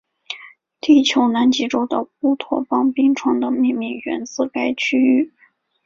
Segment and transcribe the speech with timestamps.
[0.79, 5.31] 地球南极洲的乌托邦冰川的命名源自该区域。